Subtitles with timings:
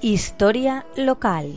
[0.00, 1.52] Historia local.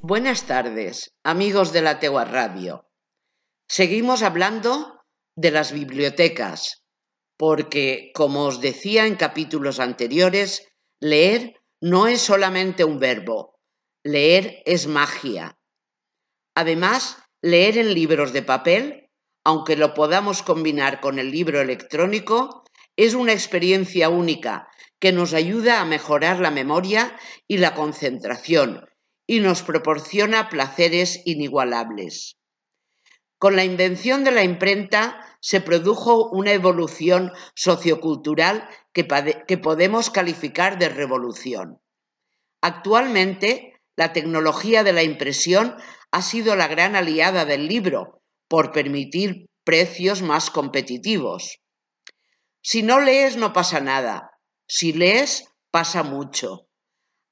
[0.00, 2.88] Buenas tardes, amigos de la Tegua Radio.
[3.68, 5.02] Seguimos hablando
[5.36, 6.82] de las bibliotecas,
[7.36, 10.66] porque, como os decía en capítulos anteriores,
[11.00, 13.60] leer no es solamente un verbo,
[14.02, 15.58] leer es magia.
[16.54, 19.07] Además, leer en libros de papel
[19.48, 22.64] aunque lo podamos combinar con el libro electrónico,
[22.96, 24.68] es una experiencia única
[25.00, 27.16] que nos ayuda a mejorar la memoria
[27.46, 28.84] y la concentración
[29.26, 32.36] y nos proporciona placeres inigualables.
[33.38, 39.08] Con la invención de la imprenta se produjo una evolución sociocultural que,
[39.46, 41.80] que, podemos calificar de revolución.
[42.60, 45.74] Actualmente, la tecnología de la impresión
[46.10, 48.17] ha sido la gran aliada del libro,
[48.48, 51.58] por permitir precios más competitivos.
[52.62, 54.30] Si no lees no pasa nada,
[54.66, 56.66] si lees pasa mucho.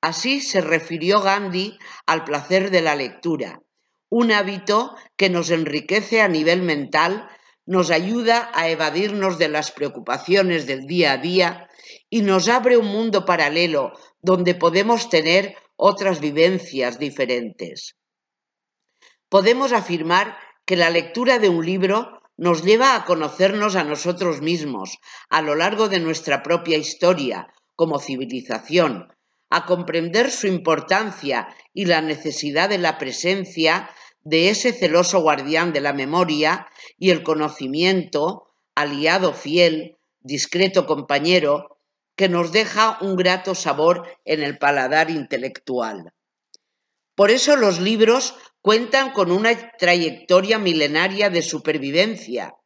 [0.00, 3.62] Así se refirió Gandhi al placer de la lectura,
[4.08, 7.28] un hábito que nos enriquece a nivel mental,
[7.64, 11.68] nos ayuda a evadirnos de las preocupaciones del día a día
[12.08, 17.96] y nos abre un mundo paralelo donde podemos tener otras vivencias diferentes.
[19.28, 24.98] Podemos afirmar que la lectura de un libro nos lleva a conocernos a nosotros mismos
[25.30, 29.12] a lo largo de nuestra propia historia como civilización,
[29.48, 33.88] a comprender su importancia y la necesidad de la presencia
[34.22, 36.66] de ese celoso guardián de la memoria
[36.98, 41.78] y el conocimiento, aliado fiel, discreto compañero,
[42.16, 46.12] que nos deja un grato sabor en el paladar intelectual.
[47.14, 48.34] Por eso los libros
[48.66, 52.56] cuentan con una trayectoria milenaria de supervivencia.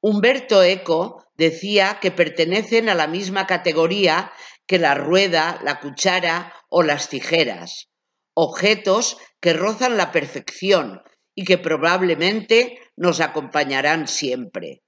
[0.00, 4.32] Humberto Eco decía que pertenecen a la misma categoría
[4.66, 7.88] que la rueda, la cuchara o las tijeras,
[8.34, 11.02] objetos que rozan la perfección
[11.36, 14.82] y que probablemente nos acompañarán siempre.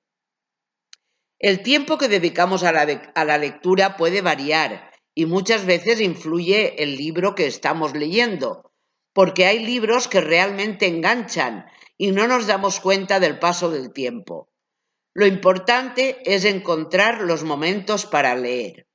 [1.39, 6.83] El tiempo que dedicamos a la, a la, lectura puede variar y muchas veces influye
[6.83, 8.74] el libro que estamos leyendo,
[9.14, 11.66] porque hay libros que realmente enganchan
[11.97, 14.50] y no nos damos cuenta del paso del tiempo.
[15.14, 18.88] Lo importante es encontrar los momentos para leer.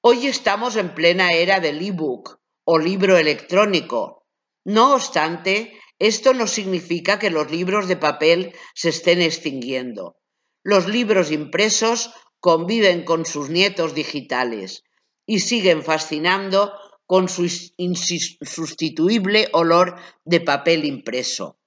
[0.00, 4.24] Hoy estamos en plena era del ebook o libro electrónico.
[4.64, 10.16] No obstante, esto no significa que los libros de papel se estén extinguiendo.
[10.62, 14.84] Los libros impresos conviven con sus nietos digitales
[15.26, 16.72] y siguen fascinando
[17.10, 21.58] con su insustituible olor de papel impreso.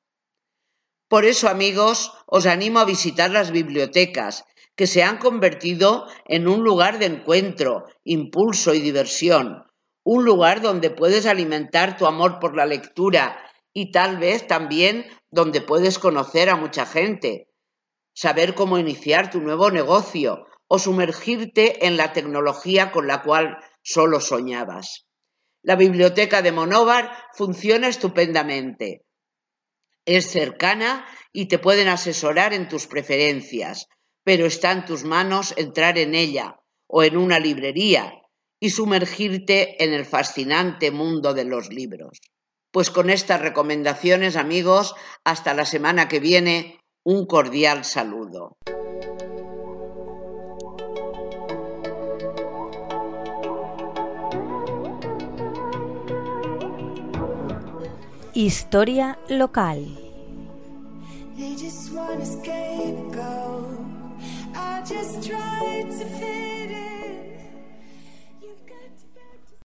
[1.09, 4.45] Por eso, amigos, os animo a visitar las bibliotecas,
[4.77, 9.65] que se han convertido en un lugar de encuentro, impulso y diversión,
[10.05, 13.37] un lugar donde puedes alimentar tu amor por la lectura
[13.73, 17.49] y tal vez también donde puedes conocer a mucha gente,
[18.15, 24.21] saber cómo iniciar tu nuevo negocio o sumergirte en la tecnología con la cual solo
[24.21, 25.05] soñabas.
[25.63, 29.05] La biblioteca de Monóvar funciona estupendamente.
[30.05, 33.87] Es cercana y te pueden asesorar en tus preferencias,
[34.25, 38.13] pero está en tus manos entrar en ella o en una librería
[38.59, 42.19] y sumergirte en el fascinante mundo de los libros.
[42.71, 48.57] Pues con estas recomendaciones, amigos, hasta la semana que viene, un cordial saludo.
[58.35, 59.85] Historia local.